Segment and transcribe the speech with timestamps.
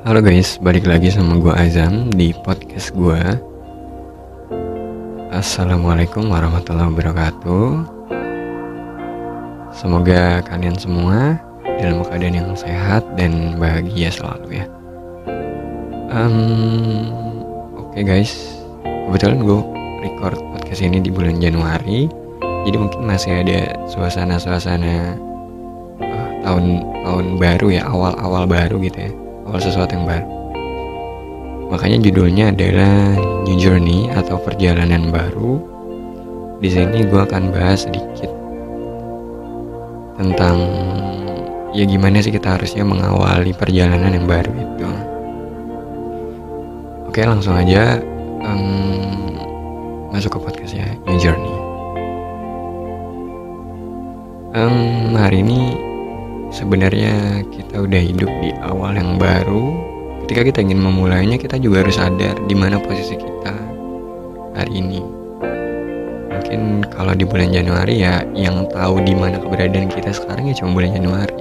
[0.00, 3.20] Halo guys, balik lagi sama gue Azam di podcast gue
[5.28, 7.68] Assalamualaikum warahmatullahi wabarakatuh.
[9.76, 11.36] Semoga kalian semua
[11.76, 14.66] dalam keadaan yang sehat dan bahagia selalu ya.
[16.08, 17.12] Um,
[17.76, 19.60] Oke okay guys, kebetulan gue
[20.00, 22.08] record podcast ini di bulan Januari.
[22.40, 25.20] Jadi mungkin masih ada suasana-suasana
[26.00, 29.12] uh, tahun tahun baru ya, awal-awal baru gitu ya
[29.50, 30.30] awal sesuatu yang baru.
[31.74, 35.58] Makanya judulnya adalah New Journey atau perjalanan baru.
[36.62, 38.30] Di sini gue akan bahas sedikit
[40.14, 40.60] tentang
[41.74, 44.90] ya gimana sih kita harusnya mengawali perjalanan yang baru itu.
[47.10, 47.98] Oke langsung aja
[48.46, 49.34] um,
[50.14, 51.56] masuk ke podcast ya New Journey.
[54.54, 55.89] Um, hari ini
[56.50, 59.78] sebenarnya kita udah hidup di awal yang baru.
[60.26, 63.54] Ketika kita ingin memulainya kita juga harus sadar di mana posisi kita
[64.54, 65.02] hari ini.
[66.30, 70.78] Mungkin kalau di bulan Januari ya yang tahu di mana keberadaan kita sekarang ya cuma
[70.78, 71.38] bulan Januari.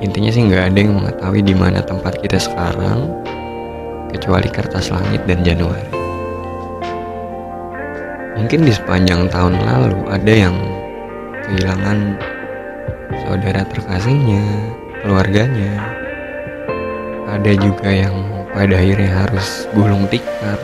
[0.00, 3.10] Intinya sih nggak ada yang mengetahui di mana tempat kita sekarang
[4.10, 5.92] kecuali kertas langit dan Januari.
[8.40, 10.56] Mungkin di sepanjang tahun lalu ada yang
[11.44, 12.16] kehilangan
[13.26, 14.42] saudara terkasihnya,
[15.02, 15.82] keluarganya.
[17.30, 18.14] Ada juga yang
[18.50, 20.58] pada akhirnya harus gulung tikar,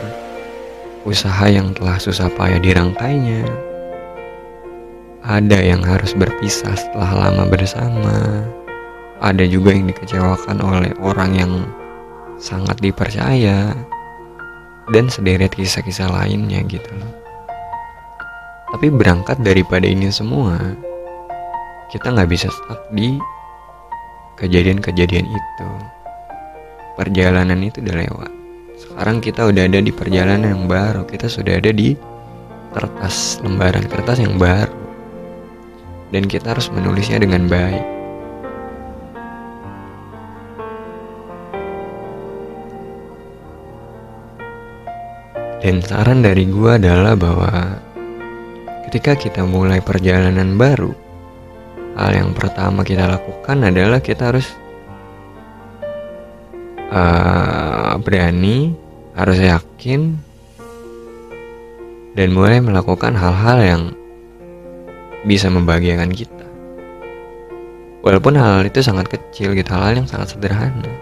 [1.07, 3.47] usaha yang telah susah payah dirangkainya.
[5.27, 8.43] Ada yang harus berpisah setelah lama bersama.
[9.19, 11.53] Ada juga yang dikecewakan oleh orang yang
[12.37, 13.73] sangat dipercaya
[14.93, 17.11] dan sederet kisah-kisah lainnya gitu loh.
[18.71, 20.59] Tapi berangkat daripada ini semua,
[21.87, 23.15] kita nggak bisa stuck di
[24.35, 25.69] kejadian-kejadian itu.
[26.99, 28.31] Perjalanan itu udah lewat.
[28.75, 31.07] Sekarang kita udah ada di perjalanan yang baru.
[31.07, 31.95] Kita sudah ada di
[32.75, 34.75] kertas lembaran kertas yang baru.
[36.11, 37.85] Dan kita harus menulisnya dengan baik.
[45.63, 47.51] Dan saran dari gue adalah bahwa
[48.87, 51.06] ketika kita mulai perjalanan baru
[51.97, 54.53] hal yang pertama kita lakukan adalah kita harus
[56.93, 58.77] uh, berani,
[59.17, 60.13] harus yakin,
[62.13, 63.81] dan mulai melakukan hal-hal yang
[65.25, 66.45] bisa membahagiakan kita.
[68.05, 70.93] Walaupun hal, -hal itu sangat kecil, gitu hal, hal yang sangat sederhana.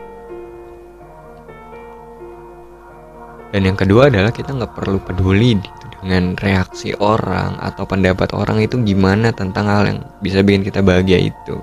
[3.51, 8.61] Dan yang kedua adalah kita nggak perlu peduli gitu dengan reaksi orang atau pendapat orang
[8.61, 11.57] itu gimana tentang hal yang bisa bikin kita bahagia itu.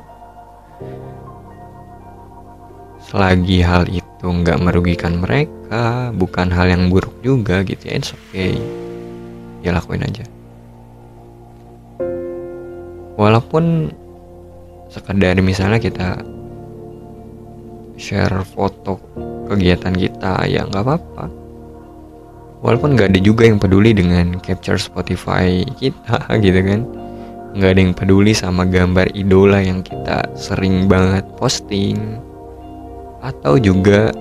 [3.06, 8.58] Selagi hal itu nggak merugikan mereka, bukan hal yang buruk juga gitu ya, it's okay.
[9.62, 10.26] Ya lakuin aja.
[13.14, 13.94] Walaupun
[14.91, 16.19] sekedar misalnya kita
[17.94, 18.98] share foto
[19.47, 21.41] kegiatan kita ya nggak apa-apa
[22.62, 26.81] walaupun nggak ada juga yang peduli dengan capture Spotify kita gitu kan.
[27.53, 32.17] Nggak ada yang peduli sama gambar idola yang kita sering banget posting.
[33.21, 34.15] Atau juga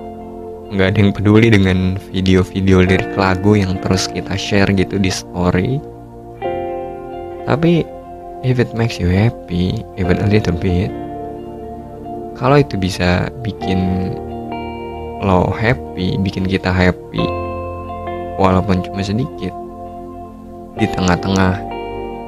[0.74, 5.80] nggak ada yang peduli dengan video-video lirik lagu yang terus kita share gitu di story.
[7.48, 7.88] Tapi
[8.42, 10.90] if it makes you happy even a little bit
[12.42, 14.12] kalau itu bisa bikin
[15.22, 17.22] lo happy bikin kita happy
[18.42, 19.54] walaupun cuma sedikit
[20.82, 21.62] di tengah-tengah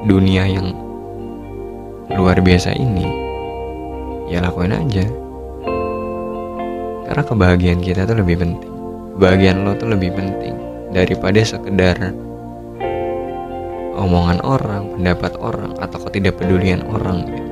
[0.06, 0.70] dunia yang
[2.14, 3.10] luar biasa ini
[4.30, 5.02] ya lakuin aja
[7.10, 8.72] karena kebahagiaan kita tuh lebih penting
[9.18, 10.54] kebahagiaan lo tuh lebih penting
[10.94, 11.98] daripada sekedar
[13.94, 17.50] omongan orang, pendapat orang, atau ketidakpedulian orang gitu.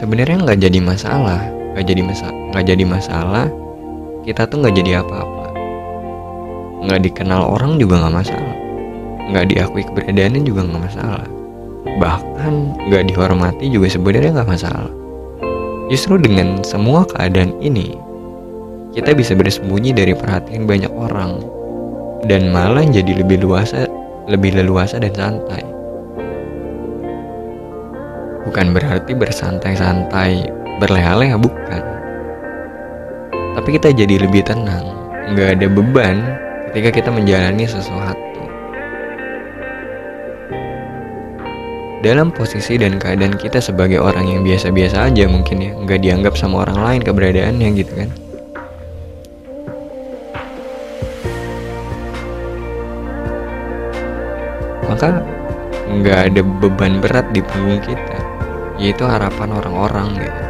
[0.00, 1.44] Sebenarnya nggak jadi masalah,
[1.76, 3.46] nggak jadi masalah, nggak jadi masalah.
[4.24, 5.43] Kita tuh nggak jadi apa-apa
[6.84, 8.56] nggak dikenal orang juga nggak masalah.
[9.32, 11.28] Nggak diakui keberadaannya juga nggak masalah.
[12.00, 12.54] Bahkan
[12.88, 14.92] nggak dihormati juga sebenarnya nggak masalah.
[15.88, 17.96] Justru dengan semua keadaan ini
[18.92, 21.42] kita bisa bersembunyi dari perhatian banyak orang
[22.24, 23.88] dan malah jadi lebih luasa
[24.28, 25.64] lebih leluasa dan santai.
[28.44, 30.48] Bukan berarti bersantai-santai
[30.80, 31.82] berleha-leha bukan.
[33.56, 34.84] Tapi kita jadi lebih tenang
[35.32, 36.43] nggak ada beban
[36.74, 38.18] ketika kita menjalani sesuatu.
[42.02, 46.60] dalam posisi dan keadaan kita sebagai orang yang biasa-biasa aja mungkin ya nggak dianggap sama
[46.66, 48.10] orang lain keberadaannya gitu kan.
[54.84, 55.08] Maka
[55.88, 58.18] nggak ada beban berat di punggung kita
[58.76, 60.42] yaitu harapan orang-orang gitu.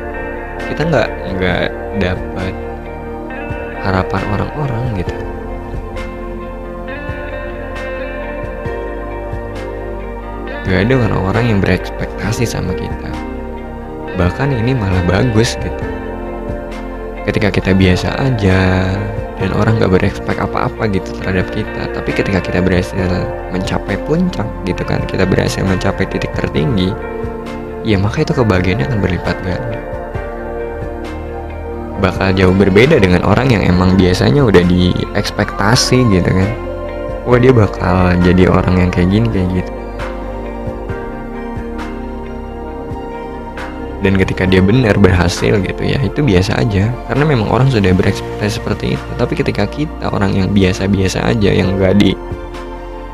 [0.73, 1.63] Kita nggak nggak
[2.03, 2.53] dapat
[3.85, 5.24] harapan orang-orang gitu
[10.75, 13.15] Gak ada orang-orang yang berekspektasi sama kita.
[14.19, 15.85] Bahkan ini malah bagus gitu.
[17.31, 18.91] Ketika kita biasa aja
[19.39, 23.01] Dan orang gak berekspek apa-apa gitu terhadap kita Tapi ketika kita berhasil
[23.49, 26.93] mencapai puncak gitu kan Kita berhasil mencapai titik tertinggi
[27.81, 29.81] Ya maka itu kebahagiaannya akan berlipat ganda.
[32.01, 36.51] Bakal jauh berbeda dengan orang yang emang biasanya udah diekspektasi gitu kan.
[37.29, 39.84] Wah dia bakal jadi orang yang kayak gini kayak gitu
[44.05, 46.93] dan ketika dia benar berhasil gitu ya itu biasa aja.
[47.09, 49.09] Karena memang orang sudah berekspektasi seperti itu.
[49.17, 52.13] Tapi ketika kita orang yang biasa-biasa aja yang gak di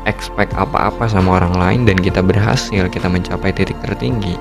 [0.03, 4.33] expect apa-apa sama orang lain dan kita berhasil kita mencapai titik tertinggi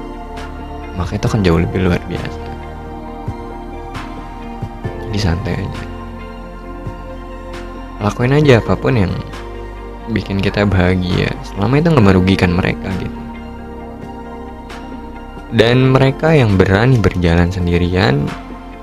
[0.98, 2.40] maka itu akan jauh lebih luar biasa.
[5.06, 5.82] Jadi santai aja.
[8.00, 9.12] Lakuin aja apa pun yang
[10.10, 11.30] bikin kita bahagia.
[11.44, 13.29] Selama itu nggak merugikan mereka gitu
[15.50, 18.22] dan mereka yang berani berjalan sendirian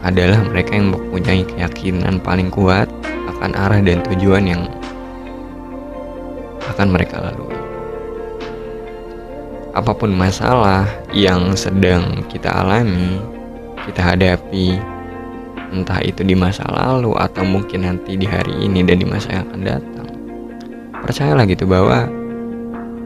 [0.04, 2.92] adalah mereka yang mempunyai keyakinan paling kuat
[3.31, 4.68] akan arah dan tujuan yang
[6.75, 7.56] akan mereka lalui.
[9.72, 13.22] Apa pun masalah yang sedang kita alami,
[13.88, 14.75] kita hadapi,
[15.72, 19.48] entah itu di masa lalu atau mungkin nanti di hari ini dan di masa yang
[19.48, 20.08] akan datang.
[21.00, 22.10] Percayalah gitu bahwa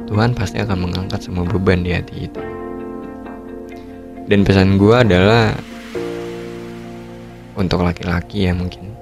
[0.09, 2.50] Tuhan pasti akan mengangkat semua beban di hati itu
[4.29, 5.55] dan pesan gue adalah
[7.57, 8.93] untuk laki-laki ya mungkin.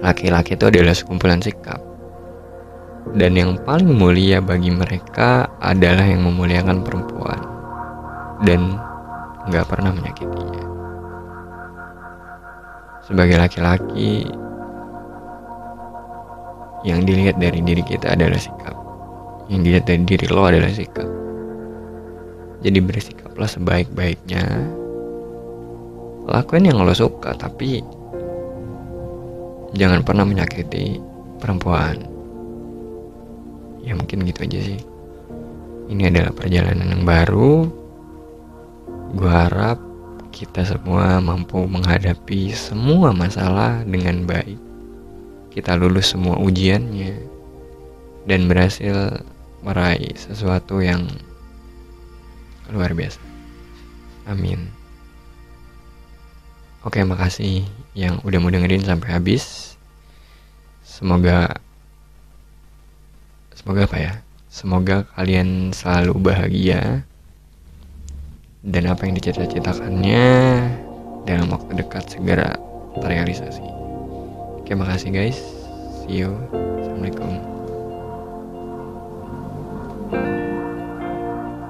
[0.00, 1.80] Laki-laki itu adalah sekumpulan sikap.
[3.16, 7.40] Dan yang paling mulia bagi mereka adalah yang memuliakan perempuan.
[8.44, 8.76] Dan
[9.48, 10.64] nggak pernah menyakitinya.
[13.06, 14.26] Sebagai laki-laki
[16.82, 18.74] yang dilihat dari diri kita adalah sikap.
[19.46, 21.25] Yang dilihat dari diri lo adalah sikap
[22.66, 24.42] jadi bersikaplah sebaik-baiknya.
[26.26, 27.78] Lakuin yang lo suka, tapi
[29.78, 30.98] jangan pernah menyakiti
[31.38, 32.02] perempuan.
[33.86, 34.82] Ya mungkin gitu aja sih.
[35.86, 37.70] Ini adalah perjalanan yang baru.
[39.14, 39.78] Gue harap
[40.34, 44.58] kita semua mampu menghadapi semua masalah dengan baik.
[45.54, 47.14] Kita lulus semua ujiannya
[48.26, 49.22] dan berhasil
[49.62, 51.06] meraih sesuatu yang
[52.70, 53.20] luar biasa.
[54.26, 54.66] Amin.
[56.86, 57.66] Oke makasih
[57.98, 59.74] yang udah mau dengerin sampai habis.
[60.86, 61.58] Semoga
[63.54, 64.12] semoga apa ya?
[64.46, 67.02] Semoga kalian selalu bahagia.
[68.66, 70.26] Dan apa yang dicita-citakannya
[71.22, 72.58] dalam waktu dekat segera
[72.98, 73.66] terrealisasi.
[74.62, 75.38] Oke makasih guys.
[76.02, 76.34] See you.
[76.82, 77.56] Assalamualaikum